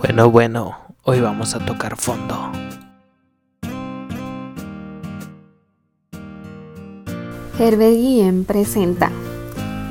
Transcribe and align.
Bueno, 0.00 0.30
bueno, 0.30 0.78
hoy 1.02 1.20
vamos 1.20 1.56
a 1.56 1.58
tocar 1.58 1.96
fondo. 1.96 2.52
Herbert 7.58 7.94
Guillén 7.94 8.44
presenta 8.44 9.10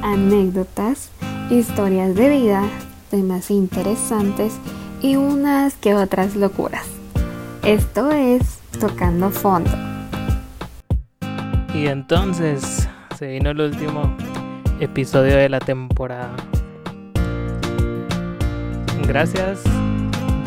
anécdotas, 0.01 1.11
historias 1.49 2.15
de 2.15 2.29
vida, 2.29 2.63
temas 3.11 3.51
interesantes 3.51 4.57
y 5.01 5.17
unas 5.17 5.75
que 5.75 5.93
otras 5.93 6.37
locuras. 6.37 6.87
Esto 7.63 8.09
es 8.11 8.59
Tocando 8.79 9.29
Fondo. 9.29 9.71
Y 11.73 11.87
entonces 11.87 12.87
se 13.17 13.27
vino 13.27 13.49
el 13.49 13.59
último 13.59 14.15
episodio 14.79 15.35
de 15.35 15.49
la 15.49 15.59
temporada. 15.59 16.33
Gracias 19.05 19.59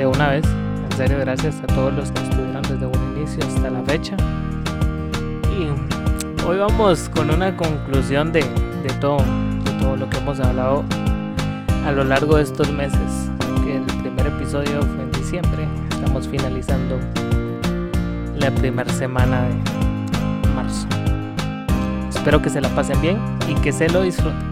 de 0.00 0.06
una 0.06 0.30
vez, 0.30 0.46
en 0.46 0.96
serio, 0.96 1.18
gracias 1.18 1.56
a 1.62 1.66
todos 1.66 1.92
los 1.92 2.10
que 2.10 2.22
estuvieron 2.22 2.62
desde 2.62 2.86
un 2.86 3.18
inicio 3.18 3.44
hasta 3.46 3.68
la 3.68 3.82
fecha. 3.82 4.16
Y 5.52 5.68
hoy 6.46 6.56
vamos 6.56 7.10
con 7.10 7.28
una 7.28 7.54
conclusión 7.54 8.32
de, 8.32 8.40
de 8.40 8.88
todo, 8.98 9.18
de 9.18 9.70
todo 9.78 9.96
lo 9.96 10.08
que 10.08 10.16
hemos 10.16 10.40
hablado 10.40 10.84
a 11.84 11.92
lo 11.92 12.04
largo 12.04 12.36
de 12.36 12.44
estos 12.44 12.72
meses. 12.72 13.28
Que 13.62 13.76
el 13.76 13.84
primer 14.00 14.26
episodio 14.28 14.80
fue 14.80 15.02
en 15.02 15.12
diciembre, 15.12 15.68
estamos 15.90 16.26
finalizando 16.26 16.98
la 18.38 18.50
primera 18.52 18.90
semana 18.94 19.42
de 19.42 20.48
marzo. 20.54 20.88
Espero 22.08 22.40
que 22.40 22.48
se 22.48 22.62
la 22.62 22.70
pasen 22.70 23.02
bien 23.02 23.18
y 23.50 23.54
que 23.60 23.70
se 23.70 23.86
lo 23.90 24.00
disfruten. 24.00 24.49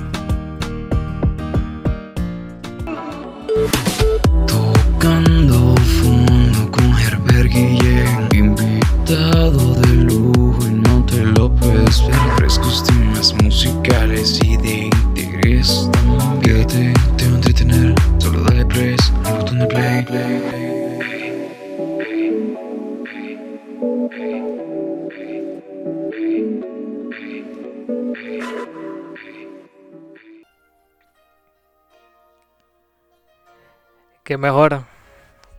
Qué 34.29 34.37
mejor 34.37 34.83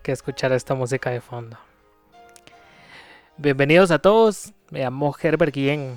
que 0.03 0.11
escuchar 0.11 0.51
esta 0.51 0.75
música 0.75 1.09
de 1.09 1.21
fondo. 1.21 1.57
Bienvenidos 3.35 3.89
a 3.89 3.97
todos, 3.97 4.53
me 4.69 4.81
llamo 4.81 5.15
Herbert 5.19 5.55
Guillén 5.55 5.95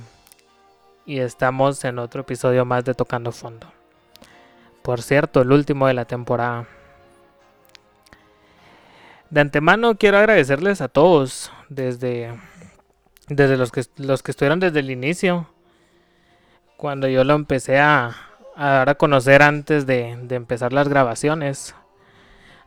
y 1.05 1.19
estamos 1.19 1.85
en 1.85 1.99
otro 1.99 2.23
episodio 2.23 2.65
más 2.65 2.87
de 2.87 2.95
Tocando 2.95 3.31
Fondo. 3.31 3.67
Por 4.81 5.03
cierto, 5.03 5.43
el 5.43 5.53
último 5.53 5.87
de 5.87 5.93
la 5.93 6.07
temporada. 6.07 6.67
De 9.29 9.43
antemano 9.43 9.99
quiero 9.99 10.17
agradecerles 10.17 10.81
a 10.81 10.89
todos, 10.89 11.53
desde, 11.69 12.33
desde 13.29 13.59
los, 13.59 13.71
que, 13.71 13.85
los 13.99 14.23
que 14.23 14.31
estuvieron 14.31 14.61
desde 14.61 14.81
el 14.81 14.91
inicio, 14.91 15.47
cuando 16.79 17.07
yo 17.07 17.23
lo 17.23 17.35
empecé 17.35 17.81
a, 17.81 18.17
a 18.57 18.67
dar 18.71 18.89
a 18.89 18.95
conocer 18.95 19.43
antes 19.43 19.85
de, 19.85 20.17
de 20.23 20.37
empezar 20.37 20.73
las 20.73 20.89
grabaciones. 20.89 21.75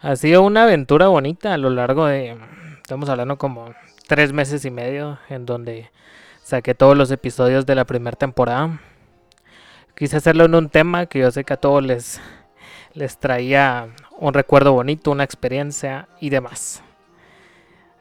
Ha 0.05 0.15
sido 0.15 0.43
una 0.43 0.65
aventura 0.65 1.07
bonita 1.07 1.55
a 1.55 1.57
lo 1.57 1.71
largo 1.71 2.05
de, 2.05 2.37
estamos 2.77 3.09
hablando 3.09 3.39
como 3.39 3.73
tres 4.07 4.33
meses 4.33 4.63
y 4.63 4.69
medio, 4.69 5.17
en 5.29 5.47
donde 5.47 5.89
saqué 6.43 6.75
todos 6.75 6.95
los 6.95 7.09
episodios 7.09 7.65
de 7.65 7.73
la 7.73 7.85
primera 7.85 8.15
temporada. 8.15 8.79
Quise 9.95 10.17
hacerlo 10.17 10.45
en 10.45 10.53
un 10.53 10.69
tema 10.69 11.07
que 11.07 11.17
yo 11.17 11.31
sé 11.31 11.43
que 11.43 11.53
a 11.53 11.57
todos 11.57 11.83
les, 11.83 12.21
les 12.93 13.17
traía 13.17 13.87
un 14.19 14.35
recuerdo 14.35 14.73
bonito, 14.73 15.09
una 15.09 15.23
experiencia 15.23 16.07
y 16.19 16.29
demás. 16.29 16.83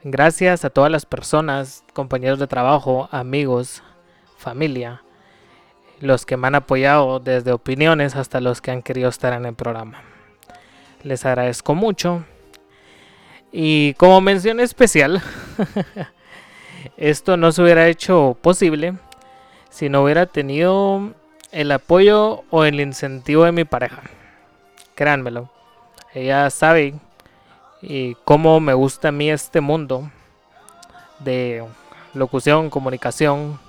Gracias 0.03 0.63
a 0.63 0.69
todas 0.69 0.91
las 0.91 1.07
personas, 1.07 1.83
compañeros 1.93 2.37
de 2.37 2.45
trabajo, 2.45 3.09
amigos, 3.11 3.81
familia, 4.37 5.01
los 6.01 6.27
que 6.27 6.37
me 6.37 6.45
han 6.45 6.53
apoyado 6.53 7.19
desde 7.19 7.51
opiniones 7.51 8.15
hasta 8.15 8.41
los 8.41 8.61
que 8.61 8.69
han 8.69 8.83
querido 8.83 9.09
estar 9.09 9.33
en 9.33 9.47
el 9.47 9.55
programa. 9.55 10.14
Les 11.03 11.25
agradezco 11.25 11.75
mucho. 11.75 12.25
Y 13.51 13.93
como 13.93 14.19
mención 14.21 14.59
especial, 14.59 15.21
esto 16.97 17.37
no 17.37 17.51
se 17.51 17.61
hubiera 17.61 17.87
hecho 17.87 18.37
posible 18.41 18.95
si 19.69 19.89
no 19.89 20.03
hubiera 20.03 20.25
tenido 20.25 21.13
el 21.51 21.71
apoyo 21.71 22.43
o 22.49 22.65
el 22.65 22.81
incentivo 22.81 23.45
de 23.45 23.51
mi 23.51 23.63
pareja. 23.63 24.03
Créanmelo. 24.95 25.49
Ella 26.13 26.49
sabe 26.49 26.95
y 27.81 28.15
cómo 28.25 28.59
me 28.59 28.73
gusta 28.73 29.09
a 29.09 29.11
mí 29.11 29.29
este 29.29 29.61
mundo 29.61 30.09
de 31.19 31.63
locución, 32.13 32.69
comunicación. 32.69 33.59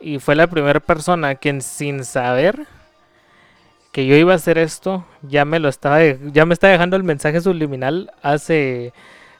Y 0.00 0.18
fue 0.18 0.36
la 0.36 0.46
primera 0.46 0.80
persona 0.80 1.34
quien 1.34 1.62
sin 1.62 2.04
saber 2.04 2.66
que 3.98 4.06
yo 4.06 4.14
iba 4.14 4.32
a 4.32 4.36
hacer 4.36 4.58
esto, 4.58 5.04
ya 5.22 5.44
me 5.44 5.58
lo 5.58 5.68
estaba, 5.68 6.00
ya 6.04 6.46
me 6.46 6.54
está 6.54 6.68
dejando 6.68 6.94
el 6.94 7.02
mensaje 7.02 7.40
subliminal 7.40 8.12
hace 8.22 8.92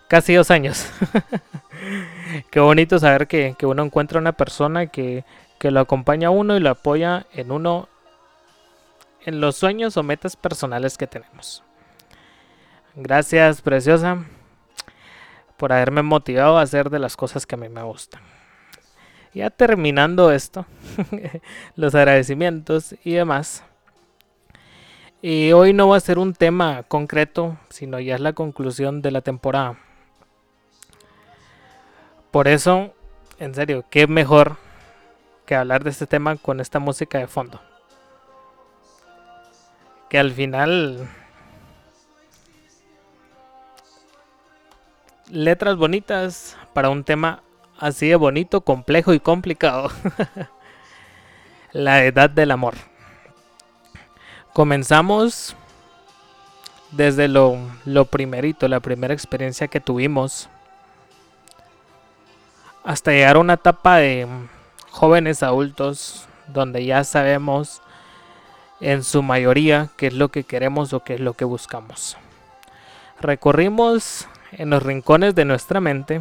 casi 0.08 0.34
dos 0.34 0.50
años. 0.50 0.90
Qué 2.50 2.58
bonito 2.58 2.98
saber 2.98 3.28
que, 3.28 3.54
que, 3.56 3.66
uno 3.66 3.84
encuentra 3.84 4.18
una 4.18 4.32
persona 4.32 4.88
que, 4.88 5.24
que 5.60 5.70
lo 5.70 5.78
acompaña 5.78 6.26
a 6.26 6.30
uno 6.32 6.56
y 6.56 6.60
lo 6.60 6.70
apoya 6.70 7.26
en 7.34 7.52
uno, 7.52 7.88
en 9.24 9.40
los 9.40 9.54
sueños 9.54 9.96
o 9.96 10.02
metas 10.02 10.34
personales 10.34 10.98
que 10.98 11.06
tenemos. 11.06 11.62
Gracias, 12.96 13.62
preciosa, 13.62 14.24
por 15.56 15.72
haberme 15.72 16.02
motivado 16.02 16.58
a 16.58 16.62
hacer 16.62 16.90
de 16.90 16.98
las 16.98 17.16
cosas 17.16 17.46
que 17.46 17.54
a 17.54 17.58
mí 17.58 17.68
me 17.68 17.84
gustan. 17.84 18.22
Ya 19.32 19.50
terminando 19.50 20.32
esto, 20.32 20.66
los 21.76 21.94
agradecimientos 21.94 22.96
y 23.04 23.12
demás. 23.12 23.62
Y 25.20 25.50
hoy 25.52 25.72
no 25.72 25.88
va 25.88 25.96
a 25.96 26.00
ser 26.00 26.18
un 26.18 26.32
tema 26.32 26.84
concreto, 26.84 27.58
sino 27.70 27.98
ya 27.98 28.14
es 28.14 28.20
la 28.20 28.34
conclusión 28.34 29.02
de 29.02 29.10
la 29.10 29.20
temporada. 29.20 29.76
Por 32.30 32.46
eso, 32.46 32.94
en 33.40 33.52
serio, 33.54 33.84
qué 33.90 34.06
mejor 34.06 34.58
que 35.44 35.56
hablar 35.56 35.82
de 35.82 35.90
este 35.90 36.06
tema 36.06 36.36
con 36.36 36.60
esta 36.60 36.78
música 36.78 37.18
de 37.18 37.26
fondo. 37.26 37.60
Que 40.08 40.18
al 40.18 40.32
final... 40.32 41.08
Letras 45.30 45.76
bonitas 45.76 46.56
para 46.72 46.90
un 46.90 47.04
tema 47.04 47.42
así 47.78 48.08
de 48.08 48.16
bonito, 48.16 48.60
complejo 48.60 49.12
y 49.12 49.20
complicado. 49.20 49.90
la 51.72 52.04
edad 52.04 52.30
del 52.30 52.52
amor. 52.52 52.74
Comenzamos 54.58 55.54
desde 56.90 57.28
lo, 57.28 57.58
lo, 57.84 58.06
primerito, 58.06 58.66
la 58.66 58.80
primera 58.80 59.14
experiencia 59.14 59.68
que 59.68 59.78
tuvimos, 59.78 60.48
hasta 62.82 63.12
llegar 63.12 63.36
a 63.36 63.38
una 63.38 63.52
etapa 63.52 63.98
de 63.98 64.26
jóvenes 64.90 65.44
adultos, 65.44 66.26
donde 66.48 66.84
ya 66.84 67.04
sabemos 67.04 67.82
en 68.80 69.04
su 69.04 69.22
mayoría 69.22 69.90
qué 69.96 70.08
es 70.08 70.14
lo 70.14 70.30
que 70.30 70.42
queremos 70.42 70.92
o 70.92 71.04
qué 71.04 71.14
es 71.14 71.20
lo 71.20 71.34
que 71.34 71.44
buscamos. 71.44 72.16
Recorrimos 73.20 74.26
en 74.50 74.70
los 74.70 74.82
rincones 74.82 75.36
de 75.36 75.44
nuestra 75.44 75.80
mente 75.80 76.20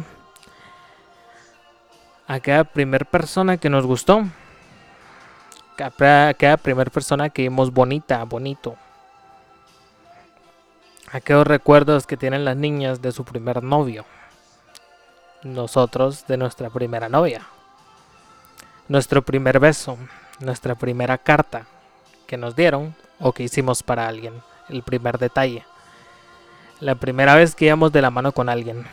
a 2.28 2.34
aquella 2.34 2.62
primera 2.62 3.04
persona 3.04 3.56
que 3.56 3.68
nos 3.68 3.84
gustó 3.84 4.26
aquella 5.84 6.56
primera 6.56 6.90
persona 6.90 7.30
que 7.30 7.42
vimos 7.42 7.72
bonita, 7.72 8.24
bonito. 8.24 8.76
Aquellos 11.10 11.46
recuerdos 11.46 12.06
que 12.06 12.16
tienen 12.16 12.44
las 12.44 12.56
niñas 12.56 13.00
de 13.00 13.12
su 13.12 13.24
primer 13.24 13.62
novio. 13.62 14.04
Nosotros 15.42 16.26
de 16.26 16.36
nuestra 16.36 16.68
primera 16.68 17.08
novia. 17.08 17.46
Nuestro 18.88 19.22
primer 19.22 19.58
beso. 19.60 19.96
Nuestra 20.40 20.74
primera 20.74 21.18
carta 21.18 21.66
que 22.26 22.36
nos 22.36 22.54
dieron 22.54 22.94
o 23.20 23.32
que 23.32 23.44
hicimos 23.44 23.82
para 23.82 24.06
alguien. 24.06 24.42
El 24.68 24.82
primer 24.82 25.18
detalle. 25.18 25.64
La 26.80 26.94
primera 26.94 27.34
vez 27.34 27.54
que 27.54 27.66
íbamos 27.66 27.90
de 27.92 28.02
la 28.02 28.10
mano 28.10 28.32
con 28.32 28.48
alguien. 28.48 28.86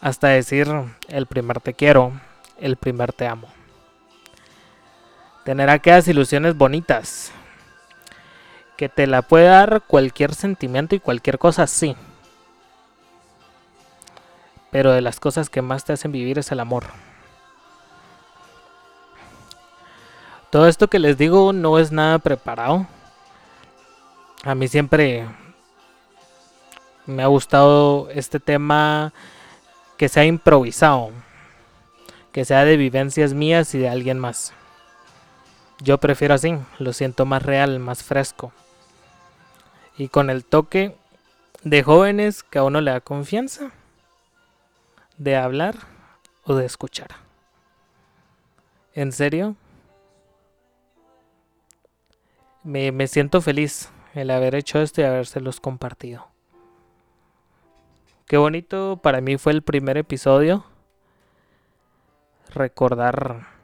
Hasta 0.00 0.28
decir 0.28 0.66
el 1.08 1.26
primer 1.26 1.60
te 1.60 1.74
quiero, 1.74 2.12
el 2.58 2.76
primer 2.76 3.12
te 3.12 3.26
amo 3.26 3.59
tener 5.50 5.68
aquellas 5.68 6.06
ilusiones 6.06 6.56
bonitas 6.56 7.32
Que 8.76 8.88
te 8.88 9.08
la 9.08 9.22
puede 9.22 9.46
dar 9.46 9.82
cualquier 9.84 10.32
sentimiento 10.32 10.94
y 10.94 11.00
cualquier 11.00 11.40
cosa, 11.40 11.66
sí. 11.66 11.96
Pero 14.70 14.92
de 14.92 15.00
las 15.00 15.18
cosas 15.18 15.50
que 15.50 15.60
más 15.60 15.84
te 15.84 15.92
hacen 15.92 16.12
vivir 16.12 16.38
es 16.38 16.52
el 16.52 16.60
amor. 16.60 16.84
Todo 20.50 20.68
esto 20.68 20.86
que 20.86 21.00
les 21.00 21.18
digo 21.18 21.52
no 21.52 21.80
es 21.80 21.90
nada 21.90 22.20
preparado. 22.20 22.86
A 24.44 24.54
mí 24.54 24.68
siempre 24.68 25.26
me 27.06 27.24
ha 27.24 27.26
gustado 27.26 28.08
este 28.10 28.38
tema 28.38 29.12
que 29.96 30.08
sea 30.08 30.24
improvisado, 30.24 31.10
que 32.30 32.44
sea 32.44 32.64
de 32.64 32.76
vivencias 32.76 33.34
mías 33.34 33.74
y 33.74 33.78
de 33.78 33.88
alguien 33.88 34.20
más. 34.20 34.54
Yo 35.82 35.98
prefiero 35.98 36.34
así, 36.34 36.58
lo 36.78 36.92
siento 36.92 37.24
más 37.24 37.42
real, 37.42 37.78
más 37.78 38.02
fresco. 38.02 38.52
Y 39.96 40.08
con 40.08 40.28
el 40.28 40.44
toque 40.44 40.94
de 41.62 41.82
jóvenes 41.82 42.42
que 42.42 42.58
a 42.58 42.64
uno 42.64 42.80
le 42.82 42.90
da 42.90 43.00
confianza 43.00 43.70
de 45.16 45.36
hablar 45.36 45.76
o 46.44 46.54
de 46.54 46.66
escuchar. 46.66 47.08
En 48.94 49.12
serio, 49.12 49.56
me, 52.62 52.92
me 52.92 53.06
siento 53.06 53.40
feliz 53.40 53.90
el 54.14 54.30
haber 54.30 54.54
hecho 54.54 54.80
esto 54.80 55.00
y 55.00 55.04
habérselos 55.04 55.60
compartido. 55.60 56.26
Qué 58.26 58.36
bonito 58.36 59.00
para 59.02 59.20
mí 59.20 59.38
fue 59.38 59.52
el 59.52 59.62
primer 59.62 59.96
episodio. 59.96 60.64
Recordar 62.52 63.59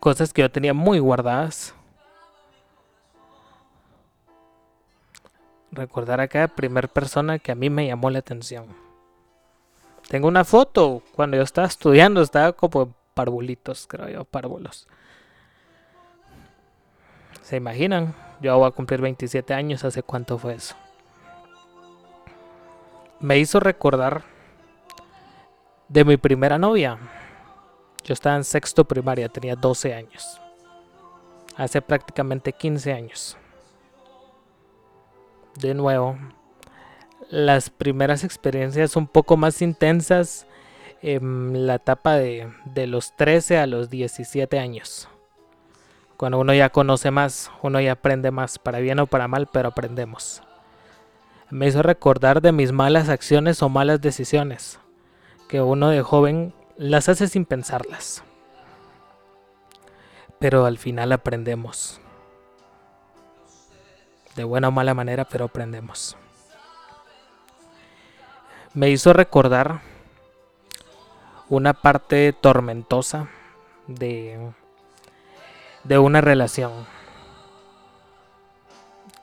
cosas 0.00 0.32
que 0.32 0.42
yo 0.42 0.50
tenía 0.50 0.74
muy 0.74 0.98
guardadas. 0.98 1.74
Recordar 5.70 6.20
a 6.20 6.28
cada 6.28 6.48
primer 6.48 6.88
persona 6.88 7.38
que 7.38 7.52
a 7.52 7.54
mí 7.54 7.70
me 7.70 7.86
llamó 7.86 8.10
la 8.10 8.18
atención. 8.18 8.66
Tengo 10.08 10.28
una 10.28 10.44
foto 10.44 11.02
cuando 11.14 11.36
yo 11.36 11.42
estaba 11.42 11.66
estudiando, 11.66 12.20
estaba 12.20 12.52
como 12.52 12.94
parvulitos, 13.14 13.86
creo 13.86 14.08
yo, 14.08 14.24
párvulos. 14.24 14.86
¿Se 17.42 17.56
imaginan? 17.56 18.14
Yo 18.40 18.58
voy 18.58 18.68
a 18.68 18.72
cumplir 18.72 19.00
27 19.00 19.54
años, 19.54 19.84
¿hace 19.84 20.02
cuánto 20.02 20.36
fue 20.36 20.54
eso? 20.54 20.74
me 23.22 23.38
hizo 23.38 23.60
recordar 23.60 24.22
de 25.88 26.04
mi 26.04 26.16
primera 26.16 26.58
novia. 26.58 26.98
Yo 28.04 28.14
estaba 28.14 28.36
en 28.36 28.44
sexto 28.44 28.84
primaria, 28.84 29.28
tenía 29.28 29.54
12 29.54 29.94
años. 29.94 30.40
Hace 31.56 31.80
prácticamente 31.82 32.52
15 32.52 32.92
años. 32.92 33.36
De 35.60 35.74
nuevo, 35.74 36.16
las 37.30 37.70
primeras 37.70 38.24
experiencias 38.24 38.96
un 38.96 39.06
poco 39.06 39.36
más 39.36 39.62
intensas 39.62 40.46
en 41.02 41.66
la 41.66 41.76
etapa 41.76 42.14
de, 42.16 42.52
de 42.64 42.86
los 42.86 43.14
13 43.16 43.58
a 43.58 43.66
los 43.66 43.90
17 43.90 44.58
años. 44.58 45.08
Cuando 46.16 46.38
uno 46.38 46.54
ya 46.54 46.70
conoce 46.70 47.10
más, 47.10 47.50
uno 47.62 47.80
ya 47.80 47.92
aprende 47.92 48.30
más, 48.30 48.58
para 48.58 48.78
bien 48.78 48.98
o 49.00 49.06
para 49.06 49.28
mal, 49.28 49.48
pero 49.52 49.68
aprendemos 49.68 50.42
me 51.52 51.66
hizo 51.66 51.82
recordar 51.82 52.40
de 52.40 52.50
mis 52.50 52.72
malas 52.72 53.10
acciones 53.10 53.62
o 53.62 53.68
malas 53.68 54.00
decisiones, 54.00 54.78
que 55.48 55.60
uno 55.60 55.90
de 55.90 56.00
joven 56.00 56.54
las 56.76 57.08
hace 57.08 57.28
sin 57.28 57.44
pensarlas. 57.44 58.22
Pero 60.38 60.64
al 60.64 60.78
final 60.78 61.12
aprendemos. 61.12 62.00
De 64.34 64.44
buena 64.44 64.68
o 64.68 64.72
mala 64.72 64.94
manera, 64.94 65.24
pero 65.24 65.46
aprendemos. 65.46 66.16
Me 68.74 68.88
hizo 68.90 69.12
recordar 69.12 69.80
una 71.48 71.74
parte 71.74 72.32
tormentosa 72.32 73.28
de, 73.86 74.52
de 75.84 75.98
una 75.98 76.22
relación 76.22 76.86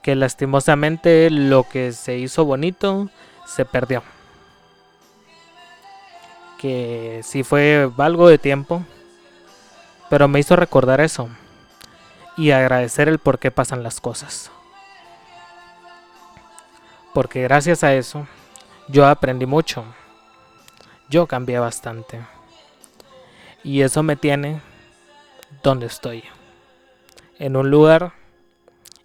que 0.02 0.14
lastimosamente 0.14 1.28
lo 1.30 1.64
que 1.64 1.92
se 1.92 2.16
hizo 2.18 2.44
bonito 2.44 3.10
se 3.46 3.64
perdió. 3.64 4.02
Que 6.60 7.22
sí 7.24 7.42
fue 7.42 7.90
algo 7.96 8.28
de 8.28 8.36
tiempo, 8.36 8.84
pero 10.10 10.28
me 10.28 10.40
hizo 10.40 10.56
recordar 10.56 11.00
eso 11.00 11.30
y 12.36 12.50
agradecer 12.50 13.08
el 13.08 13.18
por 13.18 13.38
qué 13.38 13.50
pasan 13.50 13.82
las 13.82 13.98
cosas. 13.98 14.50
Porque 17.14 17.40
gracias 17.42 17.82
a 17.82 17.94
eso 17.94 18.26
yo 18.88 19.06
aprendí 19.06 19.46
mucho. 19.46 19.84
Yo 21.08 21.26
cambié 21.26 21.58
bastante. 21.58 22.20
Y 23.64 23.80
eso 23.80 24.02
me 24.02 24.16
tiene 24.16 24.60
donde 25.62 25.86
estoy. 25.86 26.24
En 27.38 27.56
un 27.56 27.70
lugar 27.70 28.12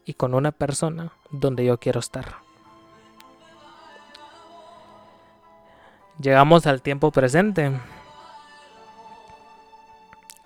y 0.06 0.16
con 0.16 0.34
una 0.34 0.51
persona 0.51 1.13
donde 1.31 1.63
yo 1.63 1.80
quiero 1.80 2.01
estar. 2.01 2.45
Llegamos 6.20 6.66
al 6.66 6.82
tiempo 6.82 7.12
presente. 7.12 7.72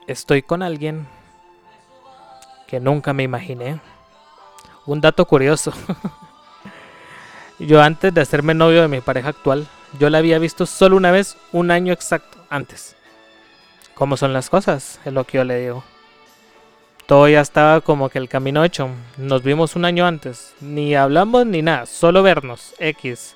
Estoy 0.08 0.42
con 0.42 0.64
alguien 0.64 1.08
que 2.68 2.80
nunca 2.80 3.14
me 3.14 3.24
imaginé. 3.24 3.80
Un 4.86 5.02
dato 5.02 5.26
curioso. 5.26 5.72
yo 7.60 7.82
antes 7.82 8.14
de 8.14 8.22
hacerme 8.22 8.54
novio 8.54 8.82
de 8.82 8.88
mi 8.88 9.02
pareja 9.02 9.30
actual, 9.30 9.68
yo 10.00 10.10
la 10.10 10.18
había 10.18 10.40
visto 10.40 10.66
solo 10.66 10.98
una 10.98 11.12
vez, 11.12 11.38
un 11.52 11.72
año 11.72 11.94
exacto 11.94 12.44
antes. 12.50 12.96
¿Cómo 13.94 14.18
son 14.18 14.34
las 14.34 14.50
cosas? 14.50 15.00
Es 15.06 15.14
lo 15.14 15.24
que 15.26 15.38
yo 15.38 15.44
le 15.44 15.60
digo 15.60 15.84
todo 17.10 17.28
ya 17.28 17.42
estaba 17.42 17.82
como 17.82 18.08
que 18.10 18.20
el 18.20 18.30
camino 18.30 18.64
hecho. 18.64 18.88
Nos 19.18 19.42
vimos 19.42 19.76
un 19.76 19.84
año 19.84 20.06
antes. 20.06 20.54
Ni 20.62 20.94
hablamos 20.94 21.44
ni 21.48 21.64
nada, 21.64 21.88
solo 21.88 22.22
vernos, 22.22 22.76
X, 22.78 23.36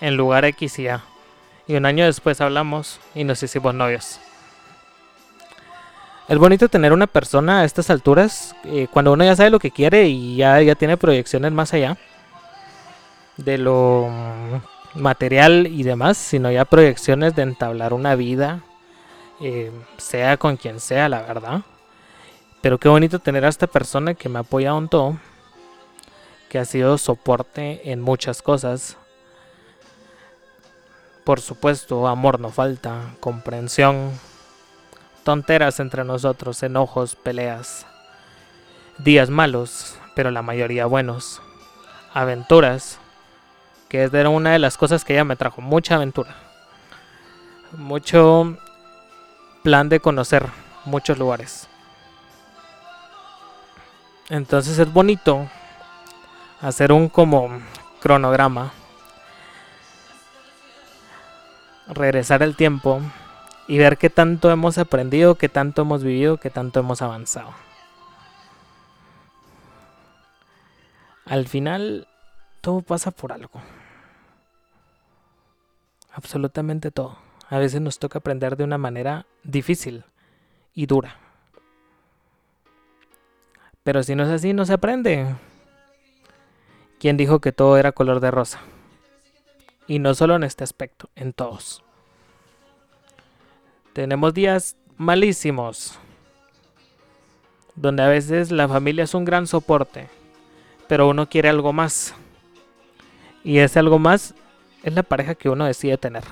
en 0.00 0.16
lugar 0.16 0.44
X 0.46 0.80
y 0.80 0.88
A. 0.88 1.04
Y 1.66 1.76
un 1.76 1.86
año 1.86 2.04
después 2.04 2.40
hablamos 2.40 3.00
y 3.14 3.24
nos 3.24 3.42
hicimos 3.42 3.74
novios. 3.74 4.20
Es 6.28 6.38
bonito 6.38 6.68
tener 6.68 6.92
una 6.92 7.06
persona 7.06 7.60
a 7.60 7.64
estas 7.64 7.90
alturas, 7.90 8.56
eh, 8.64 8.88
cuando 8.90 9.12
uno 9.12 9.24
ya 9.24 9.36
sabe 9.36 9.50
lo 9.50 9.58
que 9.58 9.70
quiere 9.70 10.08
y 10.08 10.36
ya, 10.36 10.60
ya 10.62 10.74
tiene 10.74 10.96
proyecciones 10.96 11.52
más 11.52 11.74
allá 11.74 11.98
de 13.36 13.58
lo 13.58 14.08
material 14.94 15.66
y 15.66 15.82
demás, 15.82 16.16
sino 16.16 16.50
ya 16.50 16.64
proyecciones 16.64 17.34
de 17.34 17.42
entablar 17.42 17.92
una 17.92 18.14
vida, 18.14 18.62
eh, 19.40 19.70
sea 19.96 20.36
con 20.36 20.56
quien 20.56 20.80
sea, 20.80 21.08
la 21.08 21.22
verdad. 21.22 21.62
Pero 22.60 22.78
qué 22.78 22.88
bonito 22.88 23.18
tener 23.18 23.44
a 23.44 23.48
esta 23.48 23.66
persona 23.66 24.14
que 24.14 24.28
me 24.28 24.38
apoya 24.38 24.72
un 24.74 24.88
todo, 24.88 25.18
que 26.48 26.58
ha 26.58 26.64
sido 26.64 26.96
soporte 26.96 27.90
en 27.90 28.00
muchas 28.00 28.40
cosas. 28.40 28.96
Por 31.24 31.40
supuesto, 31.40 32.06
amor 32.06 32.38
no 32.38 32.50
falta, 32.50 33.14
comprensión, 33.20 34.12
tonteras 35.24 35.80
entre 35.80 36.04
nosotros, 36.04 36.62
enojos, 36.62 37.16
peleas, 37.16 37.86
días 38.98 39.30
malos, 39.30 39.98
pero 40.14 40.30
la 40.30 40.42
mayoría 40.42 40.84
buenos, 40.84 41.40
aventuras, 42.12 42.98
que 43.88 44.02
era 44.02 44.28
una 44.28 44.52
de 44.52 44.58
las 44.58 44.76
cosas 44.76 45.02
que 45.02 45.14
ella 45.14 45.24
me 45.24 45.36
trajo, 45.36 45.62
mucha 45.62 45.94
aventura, 45.94 46.36
mucho 47.72 48.58
plan 49.62 49.88
de 49.88 50.00
conocer 50.00 50.46
muchos 50.84 51.18
lugares. 51.18 51.68
Entonces 54.28 54.78
es 54.78 54.92
bonito 54.92 55.48
hacer 56.60 56.92
un 56.92 57.08
como 57.08 57.48
cronograma, 58.00 58.72
regresar 61.86 62.42
el 62.42 62.56
tiempo 62.56 63.00
y 63.66 63.78
ver 63.78 63.98
qué 63.98 64.10
tanto 64.10 64.50
hemos 64.50 64.78
aprendido, 64.78 65.36
qué 65.36 65.48
tanto 65.48 65.82
hemos 65.82 66.02
vivido, 66.02 66.36
qué 66.38 66.50
tanto 66.50 66.80
hemos 66.80 67.02
avanzado. 67.02 67.50
Al 71.24 71.48
final, 71.48 72.06
todo 72.60 72.82
pasa 72.82 73.10
por 73.10 73.32
algo. 73.32 73.60
Absolutamente 76.12 76.90
todo. 76.90 77.18
A 77.48 77.58
veces 77.58 77.80
nos 77.80 77.98
toca 77.98 78.18
aprender 78.18 78.56
de 78.56 78.64
una 78.64 78.78
manera 78.78 79.26
difícil 79.42 80.04
y 80.74 80.86
dura. 80.86 81.16
Pero 83.82 84.02
si 84.02 84.14
no 84.14 84.22
es 84.24 84.30
así, 84.30 84.52
no 84.52 84.64
se 84.64 84.74
aprende. 84.74 85.34
¿Quién 86.98 87.16
dijo 87.16 87.40
que 87.40 87.52
todo 87.52 87.76
era 87.76 87.92
color 87.92 88.20
de 88.20 88.30
rosa? 88.30 88.60
Y 89.86 89.98
no 89.98 90.14
solo 90.14 90.36
en 90.36 90.44
este 90.44 90.64
aspecto, 90.64 91.10
en 91.14 91.32
todos. 91.32 91.82
Tenemos 93.92 94.34
días 94.34 94.76
malísimos, 94.96 95.98
donde 97.76 98.02
a 98.02 98.08
veces 98.08 98.50
la 98.50 98.68
familia 98.68 99.04
es 99.04 99.14
un 99.14 99.24
gran 99.24 99.46
soporte, 99.46 100.08
pero 100.88 101.08
uno 101.08 101.28
quiere 101.28 101.48
algo 101.48 101.72
más. 101.72 102.14
Y 103.42 103.58
ese 103.58 103.78
algo 103.78 103.98
más 103.98 104.34
es 104.82 104.94
la 104.94 105.02
pareja 105.02 105.34
que 105.34 105.48
uno 105.48 105.64
decide 105.64 105.98
tener. 105.98 106.24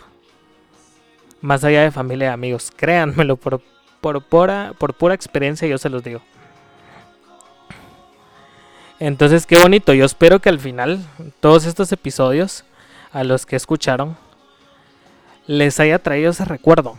Más 1.41 1.65
allá 1.65 1.83
de 1.83 1.91
familia 1.91 2.29
y 2.29 2.33
amigos. 2.33 2.73
Créanmelo, 2.75 3.37
por, 3.37 3.61
por, 4.01 4.23
pura, 4.23 4.75
por 4.79 4.95
pura 4.95 5.15
experiencia 5.15 5.69
yo 5.69 5.79
se 5.79 5.89
los 5.89 6.03
digo. 6.03 6.23
Entonces, 8.99 9.47
qué 9.47 9.59
bonito. 9.59 9.93
Yo 9.95 10.05
espero 10.05 10.41
que 10.41 10.49
al 10.49 10.61
final 10.61 11.05
todos 11.41 11.67
estos 11.67 11.91
episodios, 11.91 12.65
a 13.13 13.25
los 13.25 13.47
que 13.47 13.57
escucharon, 13.57 14.17
les 15.47 15.81
haya 15.81 15.99
traído 15.99 16.31
ese 16.31 16.45
recuerdo. 16.45 16.99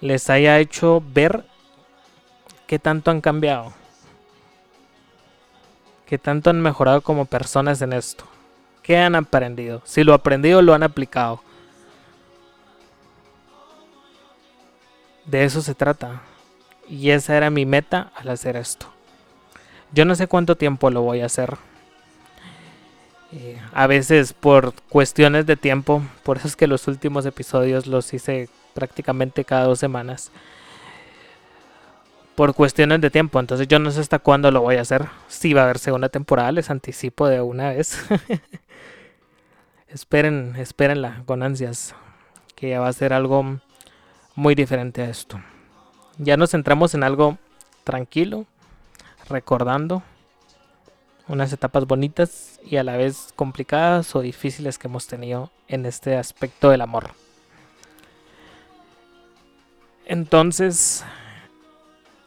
Les 0.00 0.28
haya 0.30 0.58
hecho 0.58 1.02
ver 1.12 1.44
qué 2.66 2.78
tanto 2.78 3.10
han 3.10 3.20
cambiado. 3.20 3.72
Qué 6.06 6.18
tanto 6.18 6.50
han 6.50 6.60
mejorado 6.60 7.00
como 7.00 7.24
personas 7.24 7.80
en 7.82 7.92
esto. 7.92 8.24
¿Qué 8.82 8.98
han 8.98 9.14
aprendido? 9.14 9.80
Si 9.84 10.04
lo 10.04 10.12
aprendido, 10.12 10.60
lo 10.60 10.74
han 10.74 10.82
aplicado. 10.82 11.40
De 15.24 15.44
eso 15.44 15.62
se 15.62 15.74
trata. 15.74 16.22
Y 16.86 17.10
esa 17.10 17.36
era 17.36 17.48
mi 17.48 17.64
meta 17.64 18.12
al 18.14 18.28
hacer 18.28 18.56
esto. 18.56 18.86
Yo 19.92 20.04
no 20.04 20.14
sé 20.14 20.26
cuánto 20.26 20.56
tiempo 20.56 20.90
lo 20.90 21.00
voy 21.00 21.22
a 21.22 21.26
hacer. 21.26 21.56
A 23.72 23.86
veces 23.86 24.32
por 24.32 24.74
cuestiones 24.88 25.46
de 25.46 25.56
tiempo, 25.56 26.02
por 26.22 26.36
eso 26.36 26.48
es 26.48 26.56
que 26.56 26.66
los 26.66 26.86
últimos 26.88 27.26
episodios 27.26 27.86
los 27.86 28.12
hice 28.14 28.48
prácticamente 28.74 29.44
cada 29.44 29.64
dos 29.64 29.78
semanas. 29.78 30.30
Por 32.34 32.54
cuestiones 32.54 33.00
de 33.00 33.10
tiempo, 33.10 33.38
entonces 33.38 33.68
yo 33.68 33.78
no 33.78 33.90
sé 33.90 34.00
hasta 34.00 34.18
cuándo 34.18 34.50
lo 34.50 34.60
voy 34.60 34.76
a 34.76 34.80
hacer. 34.80 35.06
Si 35.28 35.54
va 35.54 35.62
a 35.62 35.64
haber 35.64 35.78
segunda 35.78 36.08
temporada, 36.08 36.52
les 36.52 36.70
anticipo 36.70 37.28
de 37.28 37.40
una 37.40 37.70
vez. 37.70 38.04
esperen, 39.88 40.54
espérenla 40.56 41.22
con 41.26 41.42
ansias, 41.42 41.94
que 42.56 42.70
ya 42.70 42.80
va 42.80 42.88
a 42.88 42.92
ser 42.92 43.12
algo 43.12 43.60
muy 44.34 44.54
diferente 44.54 45.02
a 45.02 45.10
esto. 45.10 45.40
Ya 46.18 46.36
nos 46.36 46.50
centramos 46.50 46.94
en 46.94 47.04
algo 47.04 47.38
tranquilo, 47.84 48.46
recordando 49.28 50.02
unas 51.28 51.52
etapas 51.52 51.86
bonitas 51.86 52.60
y 52.64 52.76
a 52.76 52.84
la 52.84 52.96
vez 52.96 53.32
complicadas 53.34 54.14
o 54.14 54.20
difíciles 54.20 54.78
que 54.78 54.88
hemos 54.88 55.06
tenido 55.06 55.50
en 55.68 55.86
este 55.86 56.16
aspecto 56.16 56.70
del 56.70 56.82
amor. 56.82 57.10
Entonces, 60.06 61.04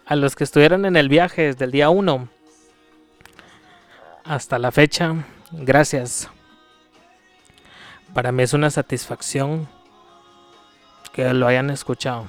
a 0.05 0.15
los 0.15 0.35
que 0.35 0.43
estuvieron 0.43 0.85
en 0.85 0.95
el 0.95 1.09
viaje 1.09 1.43
desde 1.43 1.65
el 1.65 1.71
día 1.71 1.89
1 1.89 2.27
hasta 4.23 4.57
la 4.57 4.71
fecha, 4.71 5.15
gracias. 5.51 6.29
Para 8.13 8.31
mí 8.31 8.43
es 8.43 8.53
una 8.53 8.71
satisfacción 8.71 9.67
que 11.13 11.33
lo 11.33 11.47
hayan 11.47 11.69
escuchado. 11.69 12.25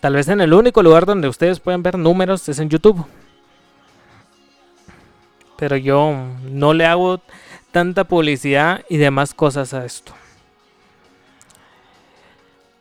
Tal 0.00 0.14
vez 0.14 0.28
en 0.28 0.40
el 0.40 0.52
único 0.52 0.82
lugar 0.82 1.06
donde 1.06 1.28
ustedes 1.28 1.58
pueden 1.58 1.82
ver 1.82 1.98
números 1.98 2.48
es 2.48 2.58
en 2.58 2.68
YouTube. 2.68 3.06
Pero 5.56 5.76
yo 5.76 6.14
no 6.44 6.74
le 6.74 6.86
hago 6.86 7.20
tanta 7.72 8.04
publicidad 8.04 8.84
y 8.88 8.96
demás 8.96 9.34
cosas 9.34 9.74
a 9.74 9.84
esto. 9.84 10.12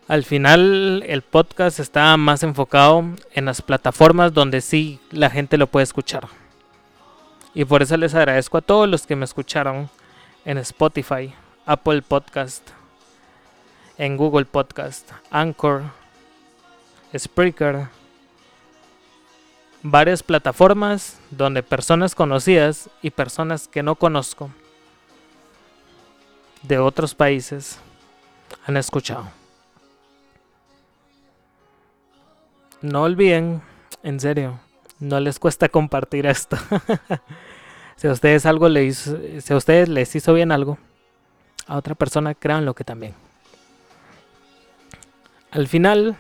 Al 0.08 0.24
final 0.24 1.04
el 1.08 1.24
podcast 1.24 1.80
está 1.80 2.16
más 2.18 2.44
enfocado 2.44 3.04
en 3.34 3.46
las 3.46 3.64
plataformas 3.64 4.34
donde 4.34 4.62
sí 4.62 5.00
la 5.10 5.32
gente 5.32 5.58
lo 5.58 5.68
puede 5.68 5.84
escuchar. 5.84 6.28
Y 7.56 7.66
por 7.66 7.82
eso 7.82 7.98
les 7.98 8.14
agradezco 8.14 8.60
a 8.60 8.62
todos 8.62 8.88
los 8.88 9.08
que 9.08 9.16
me 9.16 9.26
escucharon 9.26 9.90
en 10.46 10.60
Spotify, 10.60 11.34
Apple 11.66 12.04
Podcast, 12.04 12.70
en 13.98 14.16
Google 14.16 14.46
Podcast, 14.46 15.12
Anchor, 15.32 15.84
Spreaker, 17.18 17.88
varias 19.88 20.24
plataformas 20.24 21.20
donde 21.30 21.62
personas 21.62 22.16
conocidas 22.16 22.90
y 23.04 23.12
personas 23.12 23.68
que 23.68 23.84
no 23.84 23.94
conozco 23.94 24.50
de 26.64 26.80
otros 26.80 27.14
países 27.14 27.78
han 28.66 28.78
escuchado. 28.78 29.28
No 32.82 33.04
olviden, 33.04 33.62
en 34.02 34.20
serio, 34.20 34.60
no 35.00 35.20
les 35.20 35.38
cuesta 35.38 35.70
compartir 35.70 36.26
esto. 36.26 36.58
si 37.96 38.08
a 38.08 38.12
ustedes 38.12 38.48
algo 38.48 38.68
les 38.70 39.14
si 39.40 39.54
a 39.54 39.56
ustedes 39.56 39.88
les 39.88 40.16
hizo 40.16 40.34
bien 40.34 40.52
algo, 40.52 40.80
a 41.68 41.78
otra 41.78 41.94
persona 41.94 42.34
créanlo 42.34 42.74
que 42.74 42.84
también. 42.84 43.14
Al 45.52 45.68
final, 45.68 46.18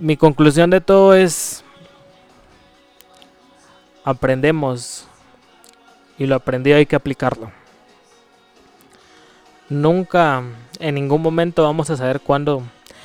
mi 0.00 0.16
conclusión 0.16 0.70
de 0.70 0.80
todo 0.80 1.14
es, 1.14 1.64
aprendemos 4.04 5.06
y 6.16 6.26
lo 6.26 6.36
aprendido 6.36 6.76
hay 6.76 6.86
que 6.86 6.96
aplicarlo. 6.96 7.50
Nunca, 9.68 10.42
en 10.78 10.94
ningún 10.94 11.20
momento 11.20 11.62
vamos 11.64 11.90
a 11.90 11.96
saber 11.96 12.20
cuándo 12.20 12.62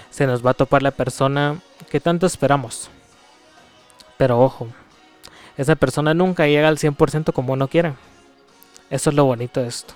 se 0.09 0.27
nos 0.27 0.45
va 0.45 0.51
a 0.51 0.55
topar 0.55 0.81
la 0.81 0.91
persona 0.91 1.59
que 1.89 1.99
tanto 1.99 2.25
esperamos. 2.25 2.89
Pero 4.17 4.39
ojo, 4.39 4.67
esa 5.57 5.75
persona 5.75 6.13
nunca 6.13 6.47
llega 6.47 6.67
al 6.67 6.77
100% 6.77 7.33
como 7.33 7.53
uno 7.53 7.67
quiere. 7.67 7.93
Eso 8.89 9.09
es 9.09 9.15
lo 9.15 9.25
bonito 9.25 9.61
de 9.61 9.67
esto. 9.67 9.93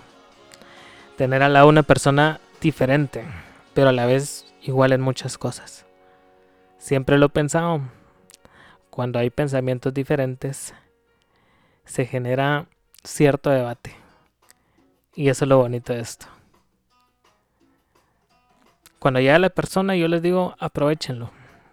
Tener 1.15 1.41
al 1.41 1.53
lado 1.53 1.67
una 1.67 1.83
persona 1.83 2.41
diferente, 2.59 3.23
pero 3.73 3.89
a 3.89 3.93
la 3.93 4.05
vez 4.05 4.45
igual 4.61 4.91
en 4.91 5.01
muchas 5.01 5.37
cosas. 5.37 5.86
Siempre 6.77 7.17
lo 7.17 7.27
he 7.27 7.29
pensado. 7.29 7.81
Cuando 8.89 9.19
hay 9.19 9.29
pensamientos 9.29 9.93
diferentes, 9.93 10.73
se 11.85 12.05
genera 12.05 12.67
cierto 13.03 13.49
debate. 13.49 13.95
Y 15.15 15.29
eso 15.29 15.45
es 15.45 15.49
lo 15.49 15.57
bonito 15.57 15.93
de 15.93 15.99
esto. 15.99 16.27
Cuando 18.99 19.19
llega 19.19 19.39
la 19.39 19.49
persona, 19.49 19.95
yo 19.95 20.07
les 20.07 20.21
digo, 20.21 20.55
aprovechenlo, 20.59 21.31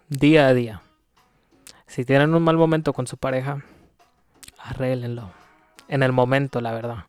día 0.09 0.47
a 0.47 0.53
día. 0.53 0.81
Si 1.87 2.05
tienen 2.05 2.33
un 2.33 2.43
mal 2.43 2.57
momento 2.57 2.93
con 2.93 3.07
su 3.07 3.17
pareja, 3.17 3.63
arréglenlo. 4.59 5.31
En 5.87 6.03
el 6.03 6.11
momento, 6.11 6.61
la 6.61 6.73
verdad. 6.73 7.05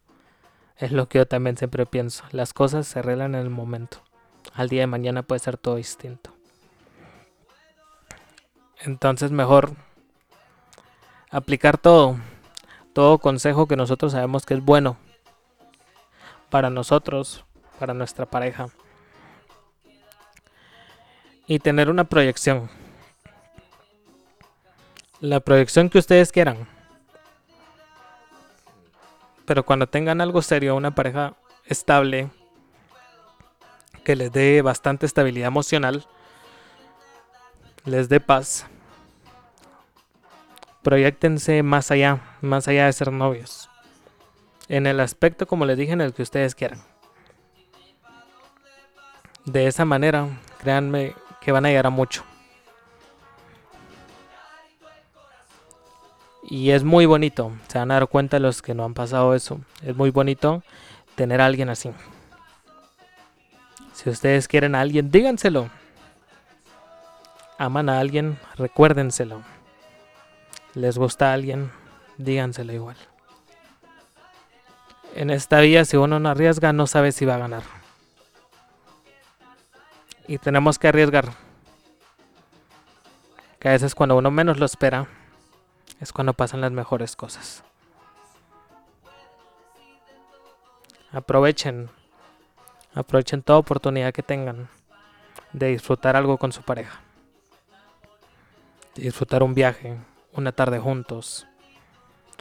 Es 0.77 0.93
lo 0.93 1.09
que 1.09 1.19
yo 1.19 1.27
también 1.27 1.57
siempre 1.57 1.87
pienso. 1.87 2.25
Las 2.33 2.53
cosas 2.53 2.87
se 2.87 2.99
arreglan 2.99 3.35
en 3.35 3.43
el 3.43 3.51
momento 3.51 4.07
al 4.55 4.69
día 4.69 4.83
de 4.83 4.87
mañana 4.87 5.23
puede 5.23 5.39
ser 5.39 5.57
todo 5.57 5.77
distinto. 5.77 6.36
Entonces 8.81 9.31
mejor 9.31 9.73
aplicar 11.31 11.79
todo, 11.79 12.17
todo 12.93 13.19
consejo 13.19 13.67
que 13.67 13.77
nosotros 13.77 14.13
sabemos 14.13 14.47
que 14.47 14.55
es 14.55 14.65
bueno 14.65 14.97
para 16.51 16.71
nosotros, 16.71 17.45
para 17.79 17.95
nuestra 17.95 18.27
pareja. 18.27 18.69
Y 21.47 21.59
tener 21.59 21.91
una 21.91 22.05
proyección. 22.05 22.69
La 25.21 25.41
proyección 25.41 25.89
que 25.89 25.99
ustedes 25.99 26.33
quieran. 26.33 26.69
Pero 29.45 29.65
cuando 29.65 29.87
tengan 29.87 30.21
algo 30.21 30.43
serio, 30.43 30.75
una 30.75 30.95
pareja 30.95 31.35
estable, 31.65 32.31
que 34.05 34.17
les 34.17 34.33
dé 34.33 34.61
bastante 34.63 35.07
estabilidad 35.07 35.49
emocional, 35.49 36.07
les 37.87 38.09
dé 38.09 38.21
paz. 38.21 38.67
Proyectense 40.83 41.63
más 41.63 41.91
allá, 41.91 42.21
más 42.43 42.69
allá 42.69 42.87
de 42.87 42.93
ser 42.93 43.13
novios. 43.13 43.71
En 44.69 44.87
el 44.87 45.01
aspecto, 45.01 45.47
como 45.47 45.65
les 45.65 45.79
dije, 45.79 45.93
en 45.93 46.01
el 46.01 46.13
que 46.13 46.23
ustedes 46.23 46.55
quieran. 46.55 46.81
De 49.45 49.69
esa 49.69 49.85
manera, 49.85 50.29
créanme 50.61 51.15
que 51.41 51.53
van 51.53 51.65
a 51.65 51.69
llegar 51.69 51.87
a 51.87 51.91
mucho. 51.91 52.25
Y 56.49 56.71
es 56.71 56.85
muy 56.85 57.07
bonito, 57.07 57.53
se 57.69 57.79
van 57.79 57.91
a 57.91 57.95
dar 57.95 58.09
cuenta 58.09 58.39
los 58.39 58.63
que 58.63 58.75
no 58.75 58.85
han 58.85 58.95
pasado 58.95 59.35
eso. 59.35 59.61
Es 59.83 59.97
muy 59.97 60.11
bonito 60.11 60.63
tener 61.15 61.41
a 61.41 61.47
alguien 61.47 61.69
así. 61.69 61.91
Si 63.93 64.11
ustedes 64.11 64.47
quieren 64.47 64.75
a 64.75 64.81
alguien, 64.81 65.11
díganselo. 65.11 65.71
Aman 67.59 67.89
a 67.89 68.01
alguien, 68.01 68.39
recuérdenselo. 68.57 69.43
Les 70.75 70.99
gusta 70.99 71.31
a 71.31 71.33
alguien, 71.33 71.73
díganselo 72.19 72.73
igual. 72.75 72.97
En 75.15 75.31
esta 75.31 75.61
vida, 75.61 75.87
si 75.87 75.97
uno 75.97 76.21
no 76.21 76.29
arriesga, 76.29 76.75
no 76.75 76.87
sabe 76.87 77.13
si 77.13 77.25
va 77.25 77.37
a 77.37 77.39
ganar. 77.39 77.63
Y 80.29 80.37
tenemos 80.37 80.79
que 80.79 80.89
arriesgar. 80.89 81.33
Que 83.59 83.71
a 83.71 83.73
veces 83.73 83.95
cuando 83.95 84.19
uno 84.19 84.31
menos 84.31 84.59
lo 84.59 84.67
espera, 84.67 85.07
es 85.99 86.13
cuando 86.13 86.35
pasan 86.35 86.61
las 86.61 86.73
mejores 86.73 87.17
cosas. 87.17 87.65
Aprovechen, 91.11 91.89
aprovechen 92.95 93.43
toda 93.43 93.61
oportunidad 93.61 94.13
que 94.13 94.23
tengan 94.23 94.69
de 95.55 95.69
disfrutar 95.69 96.17
algo 96.17 96.37
con 96.37 96.53
su 96.53 96.61
pareja. 96.61 97.06
Disfrutar 98.97 99.43
un 99.43 99.53
viaje, 99.53 99.99
una 100.33 100.53
tarde 100.53 100.79
juntos, 100.79 101.47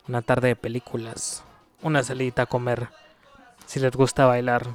una 0.07 0.21
tarde 0.21 0.49
de 0.49 0.55
películas, 0.55 1.43
una 1.81 2.01
salida 2.01 2.43
a 2.43 2.45
comer, 2.45 2.87
si 3.65 3.81
les 3.81 3.91
gusta 3.91 4.25
bailar, 4.25 4.65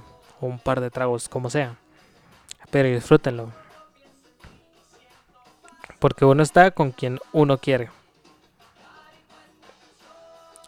un 0.43 0.59
par 0.59 0.83
de 0.83 0.91
tragos, 0.91 1.29
como 1.31 1.49
sea. 1.49 1.77
Pero 2.71 2.89
disfrútenlo. 2.89 3.51
Porque 5.99 6.27
uno 6.27 6.43
está 6.43 6.71
con 6.71 6.93
quien 6.93 7.19
uno 7.33 7.57
quiere. 7.57 7.91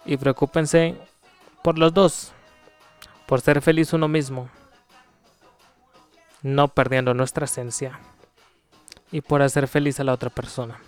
Y 0.07 0.17
preocúpense 0.17 0.97
por 1.63 1.79
los 1.79 1.93
dos. 1.93 2.33
Por 3.27 3.43
ser 3.43 3.61
feliz 3.61 3.93
uno 3.93 4.09
mismo. 4.09 4.49
No 6.41 6.69
perdiendo 6.69 7.13
nuestra 7.13 7.45
esencia. 7.45 8.01
Y 9.11 9.21
por 9.21 9.43
hacer 9.43 9.69
feliz 9.69 10.01
a 10.01 10.05
la 10.05 10.15
otra 10.15 10.31
persona. 10.31 10.81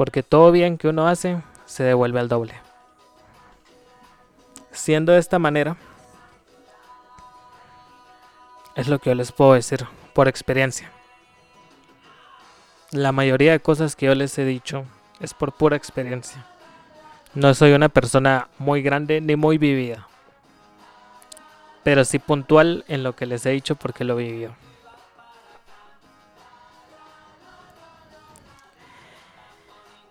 Porque 0.00 0.22
todo 0.22 0.50
bien 0.50 0.78
que 0.78 0.88
uno 0.88 1.08
hace 1.08 1.42
se 1.66 1.82
devuelve 1.82 2.20
al 2.20 2.28
doble. 2.28 2.54
Siendo 4.72 5.12
de 5.12 5.18
esta 5.18 5.38
manera, 5.38 5.76
es 8.76 8.88
lo 8.88 8.98
que 8.98 9.10
yo 9.10 9.14
les 9.14 9.30
puedo 9.30 9.52
decir 9.52 9.86
por 10.14 10.26
experiencia. 10.26 10.90
La 12.92 13.12
mayoría 13.12 13.52
de 13.52 13.60
cosas 13.60 13.94
que 13.94 14.06
yo 14.06 14.14
les 14.14 14.38
he 14.38 14.46
dicho 14.46 14.86
es 15.20 15.34
por 15.34 15.52
pura 15.52 15.76
experiencia. 15.76 16.46
No 17.34 17.52
soy 17.52 17.72
una 17.72 17.90
persona 17.90 18.48
muy 18.56 18.80
grande 18.80 19.20
ni 19.20 19.36
muy 19.36 19.58
vivida. 19.58 20.08
Pero 21.82 22.06
sí 22.06 22.18
puntual 22.18 22.86
en 22.88 23.02
lo 23.02 23.14
que 23.14 23.26
les 23.26 23.44
he 23.44 23.50
dicho 23.50 23.76
porque 23.76 24.04
lo 24.04 24.16
vivió. 24.16 24.54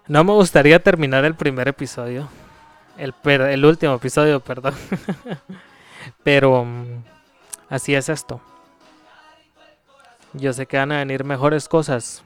No 0.09 0.23
me 0.23 0.33
gustaría 0.33 0.81
terminar 0.81 1.23
el 1.23 1.35
primer 1.35 1.67
episodio. 1.67 2.27
El, 2.97 3.13
el 3.23 3.63
último 3.63 3.93
episodio, 3.93 4.39
perdón. 4.39 4.73
Pero 6.23 6.65
mm, 6.65 7.03
así 7.69 7.93
es 7.93 8.09
esto. 8.09 8.41
Yo 10.33 10.51
sé 10.51 10.65
que 10.65 10.77
van 10.77 10.91
a 10.91 10.97
venir 10.97 11.23
mejores 11.23 11.69
cosas. 11.69 12.23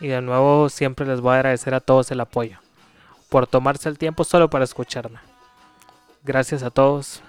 Y 0.00 0.08
de 0.08 0.20
nuevo 0.20 0.68
siempre 0.68 1.06
les 1.06 1.22
voy 1.22 1.32
a 1.32 1.36
agradecer 1.36 1.72
a 1.72 1.80
todos 1.80 2.10
el 2.10 2.20
apoyo. 2.20 2.58
Por 3.30 3.46
tomarse 3.46 3.88
el 3.88 3.96
tiempo 3.96 4.22
solo 4.22 4.50
para 4.50 4.64
escucharme. 4.64 5.18
Gracias 6.24 6.62
a 6.62 6.68
todos 6.68 7.22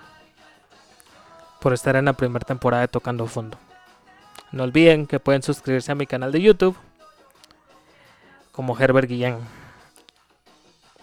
por 1.61 1.71
estar 1.71 1.95
en 1.95 2.03
la 2.03 2.13
primera 2.13 2.45
temporada 2.45 2.81
de 2.81 2.89
Tocando 2.89 3.27
Fondo. 3.27 3.57
No 4.51 4.63
olviden 4.63 5.07
que 5.07 5.21
pueden 5.21 5.41
suscribirse 5.41 5.93
a 5.93 5.95
mi 5.95 6.05
canal 6.05 6.33
de 6.33 6.41
YouTube 6.41 6.75
como 8.51 8.77
Herbert 8.77 9.07
Guillén. 9.07 9.37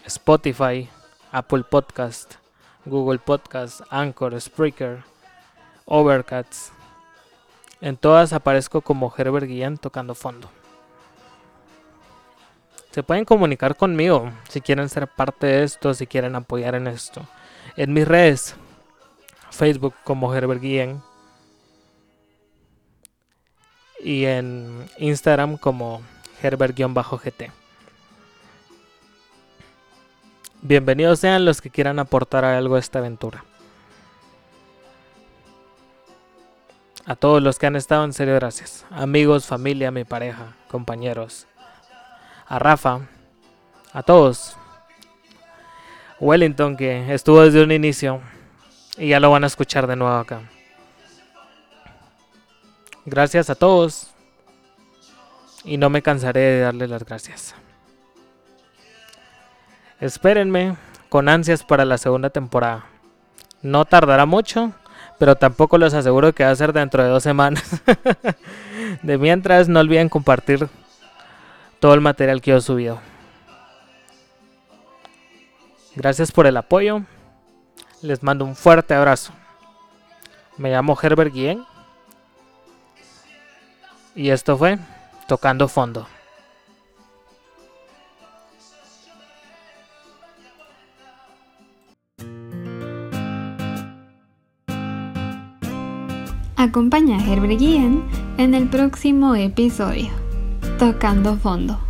Spotify, 0.07 0.89
Apple 1.31 1.63
Podcast, 1.63 2.35
Google 2.85 3.19
Podcast, 3.19 3.81
Anchor, 3.89 4.39
Spreaker, 4.39 5.03
Overcast 5.85 6.71
en 7.81 7.97
todas 7.97 8.33
aparezco 8.33 8.81
como 8.81 9.13
Herbert 9.15 9.47
Guillén 9.47 9.77
tocando 9.77 10.15
fondo. 10.15 10.49
Se 12.91 13.03
pueden 13.03 13.25
comunicar 13.25 13.75
conmigo 13.75 14.31
si 14.49 14.61
quieren 14.61 14.89
ser 14.89 15.07
parte 15.07 15.45
de 15.47 15.63
esto, 15.63 15.93
si 15.93 16.07
quieren 16.07 16.35
apoyar 16.35 16.75
en 16.75 16.87
esto. 16.87 17.27
En 17.75 17.93
mis 17.93 18.07
redes, 18.07 18.55
Facebook 19.51 19.93
como 20.03 20.33
Herbert 20.33 20.61
Guillén 20.61 21.01
y 23.99 24.25
en 24.25 24.89
Instagram 24.97 25.57
como 25.57 26.01
Herbert-GT. 26.41 27.51
Bienvenidos 30.63 31.19
sean 31.19 31.45
los 31.45 31.61
que 31.61 31.69
quieran 31.69 31.99
aportar 31.99 32.43
algo 32.43 32.75
a 32.75 32.79
esta 32.79 32.97
aventura. 32.97 33.45
A 37.05 37.15
todos 37.15 37.43
los 37.43 37.59
que 37.59 37.67
han 37.67 37.75
estado, 37.75 38.03
en 38.03 38.11
serio, 38.11 38.33
gracias. 38.33 38.83
Amigos, 38.89 39.45
familia, 39.45 39.91
mi 39.91 40.03
pareja, 40.03 40.55
compañeros. 40.67 41.45
A 42.47 42.57
Rafa. 42.57 43.01
A 43.93 44.01
todos. 44.01 44.57
Wellington, 46.19 46.75
que 46.75 47.13
estuvo 47.13 47.43
desde 47.43 47.63
un 47.63 47.71
inicio. 47.71 48.19
Y 48.97 49.09
ya 49.09 49.19
lo 49.19 49.29
van 49.29 49.43
a 49.43 49.47
escuchar 49.47 49.85
de 49.85 49.95
nuevo 49.95 50.15
acá. 50.15 50.41
Gracias 53.05 53.51
a 53.51 53.55
todos. 53.55 54.07
Y 55.63 55.77
no 55.77 55.91
me 55.91 56.01
cansaré 56.01 56.39
de 56.39 56.59
darle 56.61 56.87
las 56.87 57.05
gracias. 57.05 57.53
Espérenme 59.99 60.75
con 61.09 61.29
ansias 61.29 61.63
para 61.63 61.85
la 61.85 61.97
segunda 61.97 62.29
temporada. 62.29 62.85
No 63.61 63.85
tardará 63.85 64.25
mucho 64.25 64.73
pero 65.17 65.35
tampoco 65.35 65.77
les 65.77 65.93
aseguro 65.93 66.33
que 66.33 66.43
va 66.43 66.51
a 66.51 66.55
ser 66.55 66.73
dentro 66.73 67.03
de 67.03 67.09
dos 67.09 67.23
semanas. 67.23 67.81
de 69.01 69.17
mientras, 69.17 69.67
no 69.67 69.79
olviden 69.79 70.09
compartir 70.09 70.69
todo 71.79 71.93
el 71.93 72.01
material 72.01 72.41
que 72.41 72.51
yo 72.51 72.57
he 72.57 72.61
subido. 72.61 72.99
Gracias 75.95 76.31
por 76.31 76.45
el 76.45 76.57
apoyo. 76.57 77.01
Les 78.01 78.21
mando 78.21 78.45
un 78.45 78.55
fuerte 78.55 78.93
abrazo. 78.93 79.33
Me 80.57 80.69
llamo 80.69 80.97
Herbert 81.01 81.33
Guillén. 81.33 81.65
Y 84.15 84.29
esto 84.29 84.57
fue 84.57 84.77
Tocando 85.27 85.67
Fondo. 85.67 86.07
Acompaña 96.67 97.17
a 97.17 97.25
Herbert 97.25 97.59
Guillén 97.59 98.03
en 98.37 98.53
el 98.53 98.67
próximo 98.67 99.35
episodio, 99.35 100.09
Tocando 100.77 101.37
Fondo. 101.37 101.86